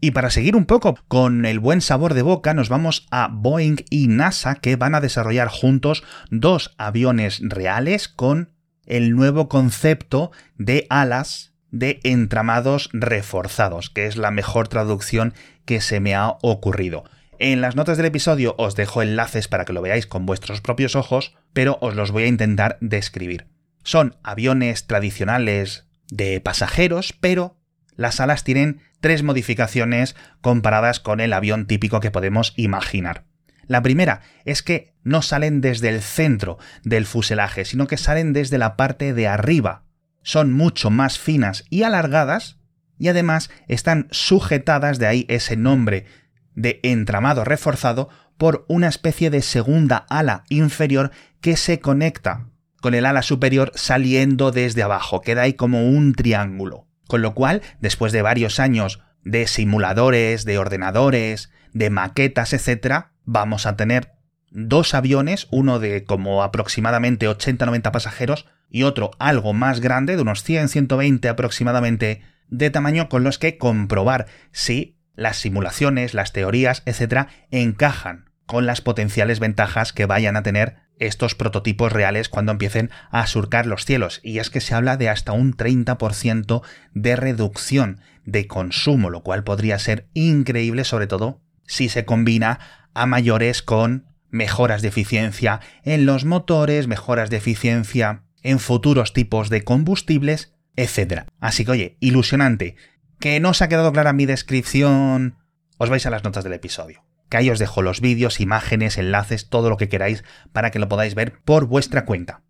Y 0.00 0.10
para 0.10 0.30
seguir 0.30 0.56
un 0.56 0.66
poco 0.66 0.98
con 1.06 1.46
el 1.46 1.60
buen 1.60 1.80
sabor 1.80 2.14
de 2.14 2.22
boca, 2.22 2.52
nos 2.52 2.68
vamos 2.68 3.06
a 3.12 3.28
Boeing 3.30 3.76
y 3.88 4.08
NASA 4.08 4.56
que 4.56 4.74
van 4.74 4.96
a 4.96 5.00
desarrollar 5.00 5.46
juntos 5.46 6.02
dos 6.30 6.74
aviones 6.78 7.38
reales 7.44 8.08
con 8.08 8.50
el 8.86 9.14
nuevo 9.14 9.48
concepto 9.48 10.32
de 10.58 10.88
alas 10.90 11.52
de 11.70 12.00
entramados 12.02 12.90
reforzados, 12.92 13.88
que 13.88 14.06
es 14.06 14.16
la 14.16 14.32
mejor 14.32 14.66
traducción 14.66 15.32
que 15.64 15.80
se 15.80 16.00
me 16.00 16.16
ha 16.16 16.38
ocurrido. 16.42 17.04
En 17.38 17.60
las 17.60 17.76
notas 17.76 17.98
del 17.98 18.06
episodio 18.06 18.54
os 18.56 18.76
dejo 18.76 19.02
enlaces 19.02 19.46
para 19.46 19.66
que 19.66 19.74
lo 19.74 19.82
veáis 19.82 20.06
con 20.06 20.24
vuestros 20.24 20.62
propios 20.62 20.96
ojos, 20.96 21.34
pero 21.52 21.76
os 21.82 21.94
los 21.94 22.10
voy 22.10 22.22
a 22.22 22.28
intentar 22.28 22.78
describir. 22.80 23.46
Son 23.82 24.16
aviones 24.22 24.86
tradicionales 24.86 25.86
de 26.10 26.40
pasajeros, 26.40 27.12
pero 27.12 27.58
las 27.94 28.20
alas 28.20 28.42
tienen 28.42 28.80
tres 29.00 29.22
modificaciones 29.22 30.16
comparadas 30.40 30.98
con 30.98 31.20
el 31.20 31.34
avión 31.34 31.66
típico 31.66 32.00
que 32.00 32.10
podemos 32.10 32.54
imaginar. 32.56 33.24
La 33.66 33.82
primera 33.82 34.22
es 34.44 34.62
que 34.62 34.94
no 35.02 35.20
salen 35.20 35.60
desde 35.60 35.90
el 35.90 36.00
centro 36.00 36.58
del 36.84 37.04
fuselaje, 37.04 37.64
sino 37.64 37.86
que 37.86 37.98
salen 37.98 38.32
desde 38.32 38.58
la 38.58 38.76
parte 38.76 39.12
de 39.12 39.28
arriba. 39.28 39.84
Son 40.22 40.52
mucho 40.52 40.88
más 40.88 41.18
finas 41.18 41.64
y 41.68 41.82
alargadas 41.82 42.58
y 42.98 43.08
además 43.08 43.50
están 43.68 44.08
sujetadas, 44.10 44.98
de 44.98 45.06
ahí 45.06 45.26
ese 45.28 45.56
nombre 45.56 46.06
de 46.56 46.80
entramado 46.82 47.44
reforzado, 47.44 48.08
por 48.36 48.64
una 48.68 48.88
especie 48.88 49.30
de 49.30 49.42
segunda 49.42 50.04
ala 50.08 50.44
inferior 50.48 51.12
que 51.40 51.56
se 51.56 51.78
conecta 51.78 52.48
con 52.80 52.94
el 52.94 53.06
ala 53.06 53.22
superior 53.22 53.72
saliendo 53.74 54.50
desde 54.50 54.82
abajo, 54.82 55.20
queda 55.20 55.42
ahí 55.42 55.54
como 55.54 55.88
un 55.88 56.14
triángulo. 56.14 56.86
Con 57.08 57.22
lo 57.22 57.34
cual, 57.34 57.62
después 57.80 58.12
de 58.12 58.22
varios 58.22 58.60
años 58.60 59.00
de 59.22 59.46
simuladores, 59.46 60.44
de 60.44 60.58
ordenadores, 60.58 61.50
de 61.72 61.90
maquetas, 61.90 62.52
etc., 62.52 63.06
vamos 63.24 63.66
a 63.66 63.76
tener 63.76 64.12
dos 64.50 64.94
aviones, 64.94 65.48
uno 65.50 65.78
de 65.78 66.04
como 66.04 66.42
aproximadamente 66.42 67.28
80-90 67.28 67.90
pasajeros 67.90 68.46
y 68.68 68.84
otro 68.84 69.10
algo 69.18 69.52
más 69.52 69.80
grande, 69.80 70.16
de 70.16 70.22
unos 70.22 70.48
100-120 70.48 71.28
aproximadamente 71.28 72.22
de 72.48 72.70
tamaño, 72.70 73.08
con 73.08 73.24
los 73.24 73.38
que 73.38 73.58
comprobar 73.58 74.26
si 74.52 74.95
las 75.16 75.38
simulaciones, 75.38 76.14
las 76.14 76.32
teorías, 76.32 76.82
etc., 76.86 77.28
encajan 77.50 78.30
con 78.46 78.64
las 78.66 78.80
potenciales 78.80 79.40
ventajas 79.40 79.92
que 79.92 80.06
vayan 80.06 80.36
a 80.36 80.42
tener 80.42 80.76
estos 80.98 81.34
prototipos 81.34 81.92
reales 81.92 82.28
cuando 82.28 82.52
empiecen 82.52 82.90
a 83.10 83.26
surcar 83.26 83.66
los 83.66 83.84
cielos. 83.84 84.20
Y 84.22 84.38
es 84.38 84.50
que 84.50 84.60
se 84.60 84.74
habla 84.74 84.96
de 84.96 85.08
hasta 85.08 85.32
un 85.32 85.54
30% 85.54 86.62
de 86.94 87.16
reducción 87.16 88.00
de 88.24 88.46
consumo, 88.46 89.10
lo 89.10 89.22
cual 89.22 89.44
podría 89.44 89.78
ser 89.78 90.08
increíble, 90.14 90.84
sobre 90.84 91.06
todo 91.06 91.40
si 91.66 91.88
se 91.88 92.04
combina 92.04 92.60
a 92.94 93.06
mayores 93.06 93.62
con 93.62 94.06
mejoras 94.30 94.82
de 94.82 94.88
eficiencia 94.88 95.60
en 95.82 96.06
los 96.06 96.24
motores, 96.24 96.86
mejoras 96.86 97.30
de 97.30 97.38
eficiencia 97.38 98.22
en 98.42 98.58
futuros 98.58 99.12
tipos 99.12 99.50
de 99.50 99.64
combustibles, 99.64 100.54
etc. 100.76 101.24
Así 101.40 101.64
que 101.64 101.72
oye, 101.72 101.96
ilusionante. 102.00 102.76
Que 103.18 103.40
no 103.40 103.50
os 103.50 103.62
ha 103.62 103.68
quedado 103.68 103.92
clara 103.92 104.12
mi 104.12 104.26
descripción, 104.26 105.36
os 105.78 105.90
vais 105.90 106.06
a 106.06 106.10
las 106.10 106.24
notas 106.24 106.44
del 106.44 106.52
episodio 106.52 107.06
que 107.28 107.36
ahí 107.36 107.50
os 107.50 107.58
dejo 107.58 107.82
los 107.82 108.00
vídeos, 108.00 108.40
imágenes, 108.40 108.98
enlaces, 108.98 109.48
todo 109.48 109.70
lo 109.70 109.76
que 109.76 109.88
queráis 109.88 110.24
para 110.52 110.70
que 110.70 110.78
lo 110.78 110.88
podáis 110.88 111.14
ver 111.14 111.38
por 111.44 111.66
vuestra 111.66 112.04
cuenta. 112.04 112.42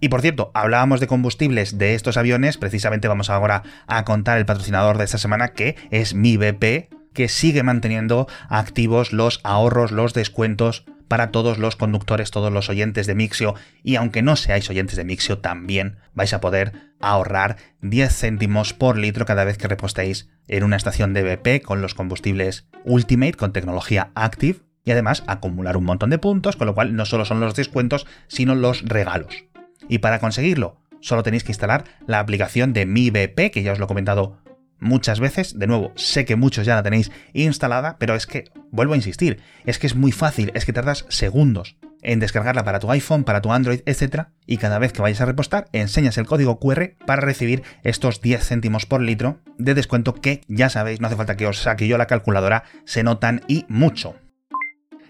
Y 0.00 0.08
por 0.08 0.20
cierto, 0.20 0.50
hablábamos 0.54 1.00
de 1.00 1.06
combustibles 1.06 1.78
de 1.78 1.94
estos 1.94 2.16
aviones, 2.16 2.58
precisamente 2.58 3.08
vamos 3.08 3.30
ahora 3.30 3.62
a 3.86 4.04
contar 4.04 4.36
el 4.36 4.44
patrocinador 4.44 4.98
de 4.98 5.04
esta 5.04 5.18
semana 5.18 5.48
que 5.48 5.76
es 5.90 6.14
mi 6.14 6.36
BP, 6.36 6.90
que 7.16 7.28
sigue 7.28 7.62
manteniendo 7.62 8.28
activos 8.48 9.14
los 9.14 9.40
ahorros, 9.42 9.90
los 9.90 10.12
descuentos 10.12 10.84
para 11.08 11.30
todos 11.30 11.56
los 11.56 11.74
conductores, 11.74 12.30
todos 12.30 12.52
los 12.52 12.68
oyentes 12.68 13.06
de 13.06 13.14
Mixio, 13.14 13.54
y 13.82 13.96
aunque 13.96 14.22
no 14.22 14.36
seáis 14.36 14.68
oyentes 14.68 14.96
de 14.96 15.04
Mixio, 15.04 15.38
también 15.38 15.96
vais 16.14 16.34
a 16.34 16.40
poder 16.40 16.72
ahorrar 17.00 17.56
10 17.80 18.12
céntimos 18.12 18.74
por 18.74 18.98
litro 18.98 19.24
cada 19.24 19.44
vez 19.44 19.56
que 19.56 19.66
repostéis 19.66 20.28
en 20.46 20.62
una 20.62 20.76
estación 20.76 21.14
de 21.14 21.22
BP 21.22 21.64
con 21.64 21.80
los 21.80 21.94
combustibles 21.94 22.68
Ultimate 22.84 23.34
con 23.34 23.52
tecnología 23.52 24.10
Active 24.14 24.60
y 24.84 24.90
además 24.90 25.24
acumular 25.26 25.76
un 25.76 25.84
montón 25.84 26.10
de 26.10 26.18
puntos, 26.18 26.56
con 26.56 26.66
lo 26.66 26.74
cual 26.74 26.94
no 26.94 27.06
solo 27.06 27.24
son 27.24 27.40
los 27.40 27.56
descuentos, 27.56 28.06
sino 28.28 28.54
los 28.54 28.82
regalos. 28.82 29.46
Y 29.88 29.98
para 29.98 30.20
conseguirlo, 30.20 30.80
solo 31.00 31.22
tenéis 31.22 31.44
que 31.44 31.52
instalar 31.52 31.84
la 32.06 32.20
aplicación 32.20 32.74
de 32.74 32.84
Mi 32.84 33.10
BP, 33.10 33.50
que 33.50 33.62
ya 33.62 33.72
os 33.72 33.78
lo 33.78 33.86
he 33.86 33.88
comentado 33.88 34.38
muchas 34.78 35.20
veces. 35.20 35.58
De 35.58 35.66
nuevo, 35.66 35.92
sé 35.96 36.24
que 36.24 36.36
muchos 36.36 36.66
ya 36.66 36.74
la 36.74 36.82
tenéis 36.82 37.10
instalada, 37.32 37.96
pero 37.98 38.14
es 38.14 38.26
que, 38.26 38.44
vuelvo 38.70 38.94
a 38.94 38.96
insistir, 38.96 39.40
es 39.64 39.78
que 39.78 39.86
es 39.86 39.94
muy 39.94 40.12
fácil, 40.12 40.52
es 40.54 40.64
que 40.64 40.72
tardas 40.72 41.06
segundos 41.08 41.76
en 42.02 42.20
descargarla 42.20 42.64
para 42.64 42.78
tu 42.78 42.90
iPhone, 42.90 43.24
para 43.24 43.40
tu 43.40 43.52
Android, 43.52 43.80
etc. 43.84 44.28
Y 44.46 44.58
cada 44.58 44.78
vez 44.78 44.92
que 44.92 45.02
vayas 45.02 45.20
a 45.20 45.26
repostar, 45.26 45.68
enseñas 45.72 46.18
el 46.18 46.26
código 46.26 46.60
QR 46.60 46.94
para 47.04 47.22
recibir 47.22 47.62
estos 47.82 48.20
10 48.20 48.46
céntimos 48.46 48.86
por 48.86 49.00
litro 49.00 49.40
de 49.58 49.74
descuento 49.74 50.14
que, 50.14 50.42
ya 50.46 50.68
sabéis, 50.68 51.00
no 51.00 51.08
hace 51.08 51.16
falta 51.16 51.36
que 51.36 51.46
os 51.46 51.58
saque 51.58 51.88
yo 51.88 51.98
la 51.98 52.06
calculadora, 52.06 52.64
se 52.84 53.02
notan 53.02 53.42
y 53.48 53.64
mucho. 53.68 54.14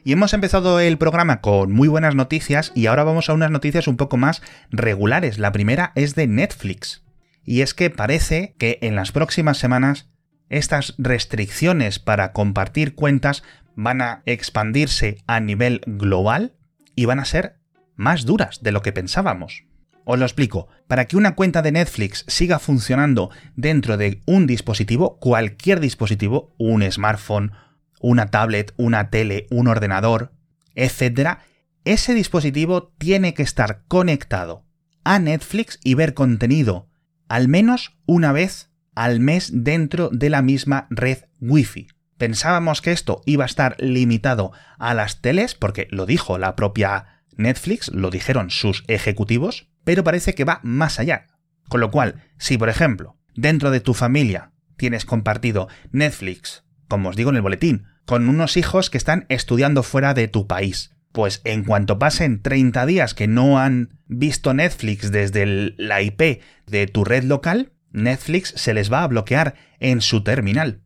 Y 0.05 0.13
hemos 0.13 0.33
empezado 0.35 0.79
el 0.79 0.99
programa 0.99 1.41
con 1.41 1.73
muy 1.73 1.89
buenas 1.89 2.15
noticias 2.15 2.71
y 2.75 2.87
ahora 2.87 3.03
vamos 3.03 3.29
a 3.29 3.35
unas 3.35 3.51
noticias 3.51 3.89
un 3.89 3.97
poco 3.97 4.17
más 4.17 4.41
regulares. 4.71 5.39
La 5.39 5.51
primera 5.51 5.91
es 5.97 6.15
de 6.15 6.29
Netflix 6.29 7.03
y 7.47 7.63
es 7.63 7.73
que 7.73 7.89
parece 7.89 8.55
que 8.59 8.79
en 8.83 8.97
las 8.97 9.13
próximas 9.13 9.57
semanas 9.57 10.11
estas 10.51 10.95
restricciones 10.99 11.99
para 11.99 12.33
compartir 12.33 12.95
cuentas 12.95 13.43
van 13.77 14.03
a 14.03 14.23
expandirse 14.27 15.19
a 15.27 15.41
nivel 15.41 15.81
global 15.87 16.57
y 16.97 17.05
van 17.05 17.21
a 17.21 17.25
ser 17.25 17.61
más 17.95 18.25
duras 18.25 18.63
de 18.63 18.73
lo 18.73 18.83
que 18.83 18.93
pensábamos. 18.93 19.65
Os 20.05 20.19
lo 20.19 20.25
explico. 20.25 20.69
Para 20.87 21.07
que 21.07 21.17
una 21.17 21.35
cuenta 21.35 21.63
de 21.63 21.73
Netflix 21.73 22.25
siga 22.29 22.59
funcionando 22.59 23.31
dentro 23.57 23.97
de 23.97 24.21
un 24.27 24.47
dispositivo, 24.47 25.19
cualquier 25.19 25.81
dispositivo, 25.81 26.55
un 26.59 26.89
smartphone, 26.91 27.53
una 28.01 28.31
tablet, 28.31 28.73
una 28.77 29.11
tele, 29.11 29.47
un 29.51 29.67
ordenador, 29.67 30.33
etc., 30.75 31.39
ese 31.85 32.15
dispositivo 32.15 32.93
tiene 32.99 33.35
que 33.35 33.43
estar 33.43 33.85
conectado 33.89 34.65
a 35.05 35.19
Netflix 35.19 35.79
y 35.85 35.95
ver 35.95 36.15
contenido 36.15 36.89
al 37.29 37.49
menos 37.49 37.97
una 38.07 38.33
vez 38.33 38.71
al 38.95 39.21
mes 39.21 39.51
dentro 39.53 40.09
de 40.11 40.31
la 40.31 40.43
misma 40.43 40.87
red 40.91 41.19
Wi-Fi. 41.41 41.89
Pensábamos 42.17 42.81
que 42.81 42.93
esto 42.93 43.21
iba 43.27 43.45
a 43.45 43.47
estar 43.47 43.77
limitado 43.79 44.53
a 44.79 44.95
las 44.95 45.21
teles, 45.21 45.55
porque 45.55 45.87
lo 45.91 46.07
dijo 46.07 46.39
la 46.39 46.57
propia 46.57 47.23
Netflix, 47.37 47.89
lo 47.89 48.11
dijeron 48.11 48.51
sus 48.51 48.85
ejecutivos, 48.89 49.69
pero 49.85 50.03
parece 50.03 50.35
que 50.35 50.45
va 50.45 50.61
más 50.63 50.99
allá. 50.99 51.27
Con 51.69 51.81
lo 51.81 51.91
cual, 51.91 52.23
si 52.39 52.57
por 52.57 52.71
ejemplo, 52.71 53.19
dentro 53.35 53.71
de 53.71 53.81
tu 53.81 53.93
familia 53.93 54.53
tienes 54.79 55.05
compartido 55.05 55.69
Netflix, 55.93 56.65
como 56.89 57.11
os 57.11 57.17
digo 57.17 57.31
en 57.31 57.37
el 57.37 57.43
boletín, 57.43 57.85
con 58.07 58.29
unos 58.29 58.57
hijos 58.57 58.89
que 58.89 58.99
están 58.99 59.27
estudiando 59.29 59.83
fuera 59.83 60.15
de 60.15 60.29
tu 60.29 60.47
país, 60.47 60.96
pues 61.17 61.41
en 61.45 61.65
cuanto 61.65 61.99
pasen 61.99 62.43
30 62.43 62.85
días 62.85 63.15
que 63.15 63.27
no 63.27 63.59
han 63.59 63.99
visto 64.05 64.53
Netflix 64.53 65.11
desde 65.11 65.73
la 65.79 66.03
IP 66.03 66.43
de 66.67 66.87
tu 66.89 67.05
red 67.05 67.25
local, 67.25 67.73
Netflix 67.91 68.53
se 68.55 68.75
les 68.75 68.93
va 68.93 69.03
a 69.03 69.07
bloquear 69.07 69.55
en 69.81 70.03
su 70.03 70.23
terminal. 70.23 70.83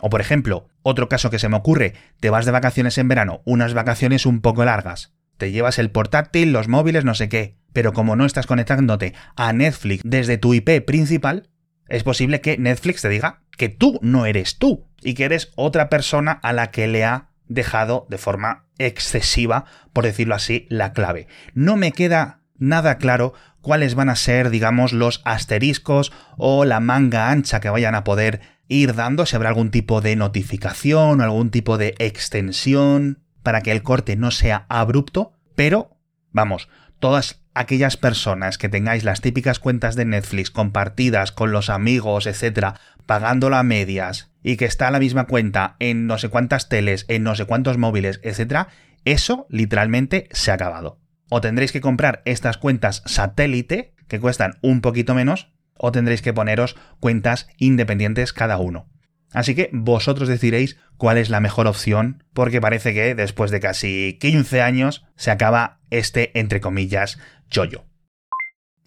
O 0.00 0.08
por 0.08 0.22
ejemplo, 0.22 0.68
otro 0.82 1.10
caso 1.10 1.28
que 1.28 1.38
se 1.38 1.50
me 1.50 1.58
ocurre, 1.58 1.92
te 2.18 2.30
vas 2.30 2.46
de 2.46 2.52
vacaciones 2.52 2.96
en 2.96 3.08
verano, 3.08 3.42
unas 3.44 3.74
vacaciones 3.74 4.24
un 4.24 4.40
poco 4.40 4.64
largas, 4.64 5.12
te 5.36 5.52
llevas 5.52 5.78
el 5.78 5.90
portátil, 5.90 6.50
los 6.50 6.66
móviles, 6.66 7.04
no 7.04 7.14
sé 7.14 7.28
qué, 7.28 7.58
pero 7.74 7.92
como 7.92 8.16
no 8.16 8.24
estás 8.24 8.46
conectándote 8.46 9.12
a 9.36 9.52
Netflix 9.52 10.00
desde 10.02 10.38
tu 10.38 10.54
IP 10.54 10.80
principal, 10.86 11.50
es 11.88 12.04
posible 12.04 12.40
que 12.40 12.56
Netflix 12.56 13.02
te 13.02 13.10
diga 13.10 13.42
que 13.58 13.68
tú 13.68 13.98
no 14.00 14.24
eres 14.24 14.56
tú 14.56 14.88
y 15.02 15.12
que 15.12 15.24
eres 15.24 15.52
otra 15.56 15.90
persona 15.90 16.32
a 16.32 16.54
la 16.54 16.70
que 16.70 16.86
le 16.86 17.04
ha 17.04 17.33
dejado 17.48 18.06
de 18.08 18.18
forma 18.18 18.66
excesiva, 18.78 19.64
por 19.92 20.04
decirlo 20.04 20.34
así, 20.34 20.66
la 20.70 20.92
clave. 20.92 21.28
No 21.54 21.76
me 21.76 21.92
queda 21.92 22.40
nada 22.56 22.98
claro 22.98 23.34
cuáles 23.60 23.94
van 23.94 24.10
a 24.10 24.16
ser, 24.16 24.50
digamos, 24.50 24.92
los 24.92 25.22
asteriscos 25.24 26.12
o 26.36 26.64
la 26.64 26.80
manga 26.80 27.30
ancha 27.30 27.60
que 27.60 27.70
vayan 27.70 27.94
a 27.94 28.04
poder 28.04 28.40
ir 28.68 28.94
dando, 28.94 29.26
si 29.26 29.36
habrá 29.36 29.50
algún 29.50 29.70
tipo 29.70 30.00
de 30.00 30.16
notificación 30.16 31.20
o 31.20 31.24
algún 31.24 31.50
tipo 31.50 31.78
de 31.78 31.94
extensión 31.98 33.22
para 33.42 33.60
que 33.60 33.72
el 33.72 33.82
corte 33.82 34.16
no 34.16 34.30
sea 34.30 34.66
abrupto, 34.68 35.32
pero, 35.54 35.96
vamos, 36.32 36.68
todas 36.98 37.43
aquellas 37.54 37.96
personas 37.96 38.58
que 38.58 38.68
tengáis 38.68 39.04
las 39.04 39.20
típicas 39.20 39.58
cuentas 39.58 39.94
de 39.94 40.04
Netflix 40.04 40.50
compartidas 40.50 41.32
con 41.32 41.52
los 41.52 41.70
amigos, 41.70 42.26
etcétera, 42.26 42.80
pagándola 43.06 43.60
a 43.60 43.62
medias 43.62 44.32
y 44.42 44.56
que 44.56 44.64
está 44.64 44.90
la 44.90 44.98
misma 44.98 45.26
cuenta 45.26 45.76
en 45.78 46.06
no 46.06 46.18
sé 46.18 46.28
cuántas 46.28 46.68
teles, 46.68 47.06
en 47.08 47.22
no 47.22 47.34
sé 47.34 47.44
cuántos 47.44 47.78
móviles, 47.78 48.20
etcétera, 48.22 48.68
eso 49.04 49.46
literalmente 49.48 50.28
se 50.32 50.50
ha 50.50 50.54
acabado. 50.54 50.98
O 51.30 51.40
tendréis 51.40 51.72
que 51.72 51.80
comprar 51.80 52.22
estas 52.24 52.58
cuentas 52.58 53.02
satélite, 53.06 53.94
que 54.08 54.20
cuestan 54.20 54.58
un 54.60 54.80
poquito 54.80 55.14
menos, 55.14 55.52
o 55.78 55.92
tendréis 55.92 56.22
que 56.22 56.32
poneros 56.32 56.76
cuentas 57.00 57.48
independientes 57.58 58.32
cada 58.32 58.58
uno. 58.58 58.88
Así 59.32 59.56
que 59.56 59.68
vosotros 59.72 60.28
decidiréis 60.28 60.78
cuál 60.96 61.18
es 61.18 61.28
la 61.28 61.40
mejor 61.40 61.66
opción, 61.66 62.22
porque 62.32 62.60
parece 62.60 62.94
que 62.94 63.14
después 63.16 63.50
de 63.50 63.58
casi 63.60 64.16
15 64.20 64.62
años 64.62 65.04
se 65.16 65.32
acaba 65.32 65.80
este, 65.90 66.38
entre 66.38 66.60
comillas, 66.60 67.18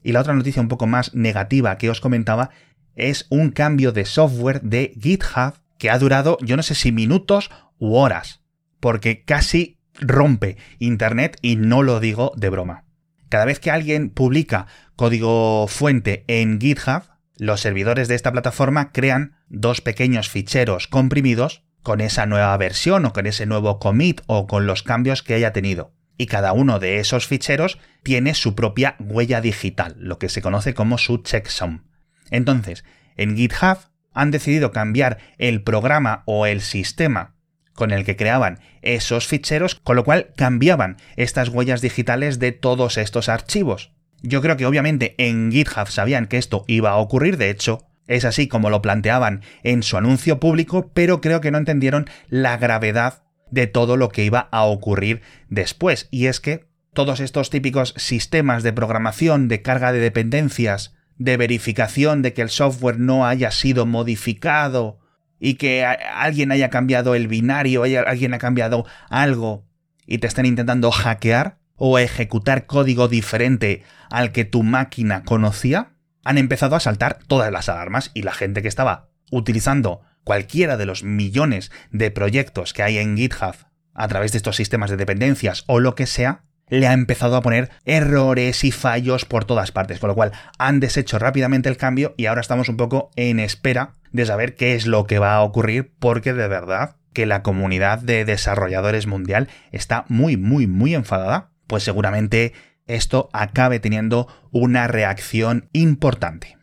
Y 0.03 0.11
la 0.11 0.21
otra 0.21 0.33
noticia 0.33 0.61
un 0.61 0.67
poco 0.67 0.87
más 0.87 1.13
negativa 1.13 1.77
que 1.77 1.89
os 1.89 2.01
comentaba 2.01 2.49
es 2.95 3.27
un 3.29 3.51
cambio 3.51 3.91
de 3.91 4.05
software 4.05 4.61
de 4.61 4.93
GitHub 4.99 5.53
que 5.77 5.89
ha 5.89 5.99
durado 5.99 6.37
yo 6.41 6.57
no 6.57 6.63
sé 6.63 6.75
si 6.75 6.91
minutos 6.91 7.51
u 7.77 7.95
horas, 7.95 8.41
porque 8.79 9.23
casi 9.23 9.79
rompe 9.99 10.57
Internet 10.79 11.37
y 11.41 11.55
no 11.55 11.83
lo 11.83 11.99
digo 11.99 12.33
de 12.35 12.49
broma. 12.49 12.85
Cada 13.29 13.45
vez 13.45 13.59
que 13.59 13.71
alguien 13.71 14.09
publica 14.09 14.67
código 14.95 15.67
fuente 15.67 16.23
en 16.27 16.59
GitHub, 16.59 17.03
los 17.37 17.61
servidores 17.61 18.07
de 18.07 18.15
esta 18.15 18.31
plataforma 18.31 18.91
crean 18.91 19.35
dos 19.47 19.81
pequeños 19.81 20.29
ficheros 20.29 20.87
comprimidos 20.87 21.63
con 21.83 22.01
esa 22.01 22.25
nueva 22.25 22.55
versión 22.57 23.05
o 23.05 23.13
con 23.13 23.27
ese 23.27 23.45
nuevo 23.45 23.79
commit 23.79 24.21
o 24.25 24.47
con 24.47 24.65
los 24.65 24.83
cambios 24.83 25.23
que 25.23 25.35
haya 25.35 25.53
tenido. 25.53 25.93
Y 26.17 26.25
cada 26.25 26.53
uno 26.53 26.79
de 26.79 26.99
esos 26.99 27.27
ficheros 27.27 27.77
tiene 28.03 28.33
su 28.33 28.55
propia 28.55 28.95
huella 28.99 29.41
digital, 29.41 29.95
lo 29.99 30.17
que 30.17 30.29
se 30.29 30.41
conoce 30.41 30.73
como 30.73 30.97
su 30.97 31.17
checksum. 31.19 31.83
Entonces, 32.31 32.83
en 33.15 33.35
GitHub 33.37 33.77
han 34.13 34.31
decidido 34.31 34.71
cambiar 34.71 35.19
el 35.37 35.61
programa 35.61 36.23
o 36.25 36.45
el 36.45 36.61
sistema 36.61 37.35
con 37.73 37.91
el 37.91 38.03
que 38.03 38.15
creaban 38.15 38.59
esos 38.81 39.27
ficheros, 39.27 39.75
con 39.75 39.95
lo 39.95 40.03
cual 40.03 40.33
cambiaban 40.35 40.97
estas 41.15 41.49
huellas 41.49 41.81
digitales 41.81 42.39
de 42.39 42.51
todos 42.51 42.97
estos 42.97 43.29
archivos. 43.29 43.91
Yo 44.23 44.41
creo 44.41 44.57
que 44.57 44.65
obviamente 44.65 45.13
en 45.19 45.51
GitHub 45.51 45.87
sabían 45.87 46.25
que 46.25 46.37
esto 46.37 46.65
iba 46.67 46.89
a 46.89 46.97
ocurrir, 46.97 47.37
de 47.37 47.51
hecho, 47.51 47.87
es 48.07 48.25
así 48.25 48.47
como 48.47 48.71
lo 48.71 48.81
planteaban 48.81 49.43
en 49.61 49.83
su 49.83 49.95
anuncio 49.95 50.39
público, 50.39 50.91
pero 50.93 51.21
creo 51.21 51.39
que 51.39 51.51
no 51.51 51.59
entendieron 51.59 52.09
la 52.29 52.57
gravedad 52.57 53.23
de 53.51 53.67
todo 53.67 53.97
lo 53.97 54.09
que 54.09 54.23
iba 54.23 54.49
a 54.51 54.63
ocurrir 54.63 55.21
después. 55.49 56.07
Y 56.11 56.27
es 56.27 56.39
que 56.39 56.67
todos 56.93 57.19
estos 57.19 57.49
típicos 57.49 57.93
sistemas 57.97 58.63
de 58.63 58.73
programación, 58.73 59.47
de 59.47 59.61
carga 59.61 59.91
de 59.91 59.99
dependencias, 59.99 60.95
de 61.17 61.37
verificación 61.37 62.21
de 62.21 62.33
que 62.33 62.41
el 62.41 62.49
software 62.49 62.99
no 62.99 63.25
haya 63.25 63.51
sido 63.51 63.85
modificado 63.85 64.99
y 65.39 65.55
que 65.55 65.85
alguien 65.85 66.51
haya 66.51 66.69
cambiado 66.69 67.15
el 67.15 67.27
binario, 67.27 67.83
alguien 67.83 68.33
ha 68.33 68.39
cambiado 68.39 68.85
algo 69.09 69.67
y 70.05 70.19
te 70.19 70.27
están 70.27 70.45
intentando 70.45 70.91
hackear 70.91 71.59
o 71.75 71.99
ejecutar 71.99 72.65
código 72.65 73.07
diferente 73.07 73.83
al 74.09 74.31
que 74.31 74.45
tu 74.45 74.63
máquina 74.63 75.23
conocía, 75.23 75.93
han 76.23 76.37
empezado 76.37 76.75
a 76.75 76.79
saltar 76.79 77.19
todas 77.27 77.51
las 77.51 77.69
alarmas 77.69 78.11
y 78.13 78.23
la 78.23 78.33
gente 78.33 78.61
que 78.61 78.67
estaba 78.67 79.09
utilizando 79.31 80.01
cualquiera 80.27 80.75
de 80.75 80.85
los 80.85 81.03
millones 81.03 81.71
de 81.89 82.11
proyectos 82.11 82.73
que 82.73 82.83
hay 82.83 82.97
en 82.97 83.15
GitHub 83.15 83.55
a 83.93 84.07
través 84.09 84.33
de 84.33 84.39
estos 84.39 84.57
sistemas 84.57 84.89
de 84.89 84.97
dependencias 84.97 85.63
o 85.67 85.79
lo 85.79 85.95
que 85.95 86.05
sea, 86.05 86.43
le 86.67 86.85
ha 86.85 86.91
empezado 86.91 87.37
a 87.37 87.41
poner 87.41 87.69
errores 87.85 88.65
y 88.65 88.71
fallos 88.73 89.23
por 89.23 89.45
todas 89.45 89.71
partes, 89.71 89.99
con 89.99 90.09
lo 90.09 90.15
cual 90.15 90.33
han 90.59 90.81
deshecho 90.81 91.17
rápidamente 91.17 91.69
el 91.69 91.77
cambio 91.77 92.13
y 92.17 92.25
ahora 92.25 92.41
estamos 92.41 92.67
un 92.67 92.75
poco 92.75 93.09
en 93.15 93.39
espera 93.39 93.93
de 94.11 94.25
saber 94.25 94.55
qué 94.55 94.75
es 94.75 94.85
lo 94.85 95.05
que 95.05 95.17
va 95.17 95.35
a 95.35 95.43
ocurrir 95.43 95.93
porque 95.97 96.33
de 96.33 96.49
verdad 96.49 96.97
que 97.13 97.25
la 97.25 97.41
comunidad 97.41 97.99
de 97.99 98.25
desarrolladores 98.25 99.07
mundial 99.07 99.47
está 99.71 100.03
muy 100.09 100.35
muy 100.35 100.67
muy 100.67 100.93
enfadada, 100.93 101.51
pues 101.67 101.83
seguramente 101.83 102.51
esto 102.85 103.29
acabe 103.31 103.79
teniendo 103.79 104.27
una 104.51 104.87
reacción 104.87 105.69
importante. 105.71 106.56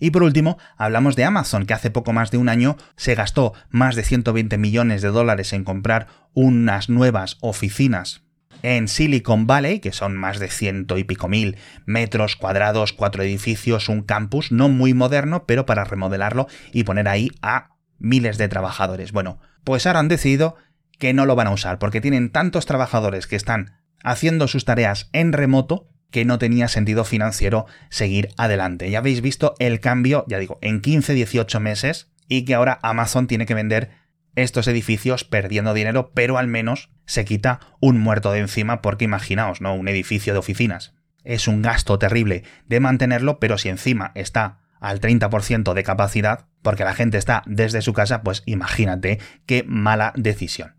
Y 0.00 0.10
por 0.10 0.22
último, 0.22 0.58
hablamos 0.76 1.16
de 1.16 1.24
Amazon, 1.24 1.66
que 1.66 1.74
hace 1.74 1.90
poco 1.90 2.12
más 2.12 2.30
de 2.30 2.38
un 2.38 2.48
año 2.48 2.76
se 2.96 3.14
gastó 3.14 3.54
más 3.70 3.96
de 3.96 4.02
120 4.02 4.58
millones 4.58 5.02
de 5.02 5.08
dólares 5.08 5.52
en 5.52 5.64
comprar 5.64 6.08
unas 6.32 6.88
nuevas 6.88 7.38
oficinas 7.40 8.24
en 8.62 8.88
Silicon 8.88 9.46
Valley, 9.46 9.80
que 9.80 9.92
son 9.92 10.16
más 10.16 10.38
de 10.38 10.48
ciento 10.48 10.96
y 10.96 11.04
pico 11.04 11.28
mil 11.28 11.58
metros 11.84 12.34
cuadrados, 12.36 12.94
cuatro 12.94 13.22
edificios, 13.22 13.90
un 13.90 14.02
campus, 14.02 14.52
no 14.52 14.70
muy 14.70 14.94
moderno, 14.94 15.44
pero 15.44 15.66
para 15.66 15.84
remodelarlo 15.84 16.46
y 16.72 16.84
poner 16.84 17.08
ahí 17.08 17.30
a 17.42 17.76
miles 17.98 18.38
de 18.38 18.48
trabajadores. 18.48 19.12
Bueno, 19.12 19.38
pues 19.64 19.86
ahora 19.86 20.00
han 20.00 20.08
decidido 20.08 20.56
que 20.98 21.12
no 21.12 21.26
lo 21.26 21.36
van 21.36 21.48
a 21.48 21.52
usar, 21.52 21.78
porque 21.78 22.00
tienen 22.00 22.30
tantos 22.30 22.64
trabajadores 22.64 23.26
que 23.26 23.36
están 23.36 23.82
haciendo 24.02 24.48
sus 24.48 24.64
tareas 24.64 25.10
en 25.12 25.32
remoto 25.32 25.88
que 26.14 26.24
no 26.24 26.38
tenía 26.38 26.68
sentido 26.68 27.04
financiero 27.04 27.66
seguir 27.90 28.28
adelante. 28.36 28.88
Ya 28.88 28.98
habéis 28.98 29.20
visto 29.20 29.56
el 29.58 29.80
cambio, 29.80 30.24
ya 30.28 30.38
digo, 30.38 30.60
en 30.62 30.80
15-18 30.80 31.58
meses 31.58 32.12
y 32.28 32.44
que 32.44 32.54
ahora 32.54 32.78
Amazon 32.84 33.26
tiene 33.26 33.46
que 33.46 33.54
vender 33.54 33.90
estos 34.36 34.68
edificios 34.68 35.24
perdiendo 35.24 35.74
dinero, 35.74 36.12
pero 36.14 36.38
al 36.38 36.46
menos 36.46 36.90
se 37.04 37.24
quita 37.24 37.58
un 37.80 37.98
muerto 37.98 38.30
de 38.30 38.38
encima 38.38 38.80
porque 38.80 39.06
imaginaos, 39.06 39.60
¿no? 39.60 39.74
Un 39.74 39.88
edificio 39.88 40.32
de 40.32 40.38
oficinas. 40.38 40.94
Es 41.24 41.48
un 41.48 41.62
gasto 41.62 41.98
terrible 41.98 42.44
de 42.68 42.78
mantenerlo, 42.78 43.40
pero 43.40 43.58
si 43.58 43.68
encima 43.68 44.12
está 44.14 44.60
al 44.78 45.00
30% 45.00 45.74
de 45.74 45.82
capacidad, 45.82 46.46
porque 46.62 46.84
la 46.84 46.94
gente 46.94 47.18
está 47.18 47.42
desde 47.46 47.82
su 47.82 47.92
casa, 47.92 48.22
pues 48.22 48.44
imagínate 48.46 49.18
qué 49.46 49.64
mala 49.66 50.12
decisión. 50.14 50.76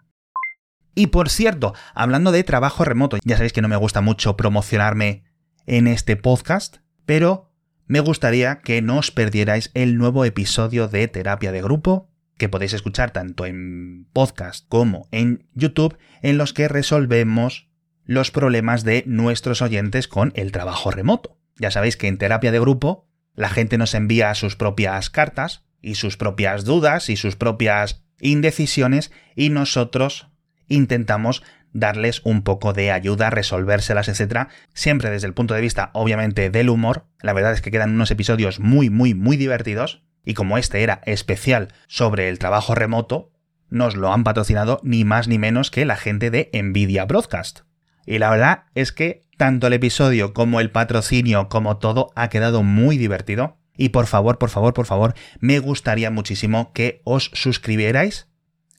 Y 0.96 1.08
por 1.08 1.30
cierto, 1.30 1.74
hablando 1.94 2.32
de 2.32 2.46
trabajo 2.46 2.86
remoto, 2.86 3.18
ya 3.24 3.36
sabéis 3.36 3.52
que 3.52 3.62
no 3.62 3.68
me 3.68 3.76
gusta 3.76 4.00
mucho 4.00 4.38
promocionarme 4.38 5.26
en 5.66 5.88
este 5.88 6.16
podcast, 6.16 6.78
pero 7.06 7.52
me 7.86 8.00
gustaría 8.00 8.62
que 8.62 8.82
no 8.82 8.98
os 8.98 9.12
perdierais 9.12 9.72
el 9.74 9.98
nuevo 9.98 10.24
episodio 10.24 10.88
de 10.88 11.08
Terapia 11.10 11.52
de 11.52 11.62
Grupo, 11.62 12.10
que 12.38 12.50
podéis 12.50 12.74
escuchar 12.74 13.12
tanto 13.12 13.46
en 13.46 14.08
podcast 14.14 14.66
como 14.70 15.08
en 15.12 15.48
YouTube, 15.54 15.98
en 16.22 16.38
los 16.38 16.54
que 16.54 16.70
resolvemos 16.70 17.70
los 18.06 18.32
problemas 18.32 18.84
de 18.84 19.04
nuestros 19.06 19.62
oyentes 19.62 20.08
con 20.08 20.32
el 20.36 20.52
trabajo 20.52 20.92
remoto. 20.92 21.38
Ya 21.58 21.72
sabéis 21.72 21.98
que 21.98 22.08
en 22.08 22.18
terapia 22.18 22.52
de 22.52 22.60
grupo 22.60 23.08
la 23.36 23.50
gente 23.50 23.78
nos 23.78 23.94
envía 23.94 24.34
sus 24.36 24.56
propias 24.56 25.10
cartas 25.10 25.66
y 25.82 25.96
sus 25.96 26.16
propias 26.16 26.64
dudas 26.64 27.10
y 27.10 27.18
sus 27.18 27.36
propias 27.36 28.04
indecisiones 28.20 29.12
y 29.36 29.50
nosotros 29.50 30.30
intentamos 30.68 31.44
darles 31.74 32.22
un 32.24 32.42
poco 32.42 32.72
de 32.72 32.92
ayuda, 32.92 33.30
resolvérselas, 33.30 34.08
etcétera, 34.08 34.48
siempre 34.74 35.10
desde 35.10 35.28
el 35.28 35.34
punto 35.34 35.54
de 35.54 35.62
vista 35.62 35.92
obviamente 35.94 36.50
del 36.50 36.70
humor. 36.70 37.06
La 37.22 37.34
verdad 37.34 37.52
es 37.52 37.62
que 37.62 37.72
quedan 37.72 37.94
unos 37.94 38.12
episodios 38.12 38.60
muy 38.60 38.90
muy 38.90 39.14
muy 39.14 39.36
divertidos 39.36 40.04
y 40.24 40.34
como 40.34 40.58
este 40.58 40.84
era 40.84 41.02
especial 41.06 41.74
sobre 41.88 42.30
el 42.30 42.40
trabajo 42.40 42.76
remoto, 42.76 43.32
nos 43.70 43.96
lo 43.96 44.12
han 44.12 44.24
patrocinado 44.24 44.80
ni 44.84 45.04
más 45.04 45.28
ni 45.28 45.38
menos 45.38 45.70
que 45.70 45.86
la 45.86 45.98
gente 45.98 46.32
de 46.32 46.50
Nvidia 46.54 47.06
Broadcast. 47.06 47.62
Y 48.06 48.20
la 48.20 48.30
verdad 48.30 48.64
es 48.74 48.92
que 48.92 49.24
tanto 49.38 49.68
el 49.68 49.74
episodio 49.74 50.34
como 50.34 50.60
el 50.60 50.72
patrocinio 50.72 51.50
como 51.50 51.78
todo 51.78 52.12
ha 52.16 52.30
quedado 52.30 52.64
muy 52.64 52.98
divertido. 52.98 53.58
Y 53.78 53.90
por 53.90 54.06
favor, 54.08 54.38
por 54.38 54.50
favor, 54.50 54.74
por 54.74 54.86
favor, 54.86 55.14
me 55.40 55.60
gustaría 55.60 56.10
muchísimo 56.10 56.72
que 56.72 57.02
os 57.04 57.32
suscribierais 57.34 58.30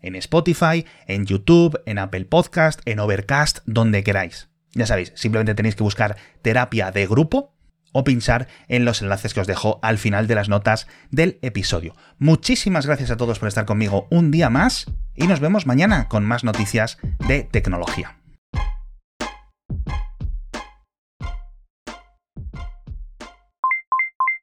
en 0.03 0.17
Spotify, 0.17 0.85
en 1.07 1.27
YouTube, 1.27 1.81
en 1.87 1.99
Apple 1.99 2.25
Podcast, 2.25 2.81
en 2.85 3.01
Overcast, 3.01 3.61
donde 3.67 4.05
queráis. 4.05 4.49
Ya 4.73 4.87
sabéis, 4.87 5.13
simplemente 5.15 5.55
tenéis 5.55 5.75
que 5.75 5.83
buscar 5.83 6.17
terapia 6.43 6.91
de 6.91 7.07
grupo 7.07 7.55
o 7.93 8.05
pinchar 8.05 8.47
en 8.69 8.85
los 8.85 9.01
enlaces 9.01 9.33
que 9.33 9.41
os 9.41 9.47
dejo 9.47 9.79
al 9.83 9.97
final 9.97 10.27
de 10.27 10.35
las 10.35 10.51
notas 10.51 10.87
del 11.11 11.39
episodio. 11.41 11.97
Muchísimas 12.19 12.85
gracias 12.85 13.11
a 13.11 13.17
todos 13.17 13.39
por 13.39 13.49
estar 13.49 13.65
conmigo 13.65 14.07
un 14.11 14.31
día 14.31 14.51
más 14.51 14.87
y 15.15 15.27
nos 15.27 15.41
vemos 15.41 15.67
mañana 15.67 16.09
con 16.09 16.25
más 16.25 16.45
noticias 16.45 16.99
de 17.27 17.45
tecnología. 17.45 18.19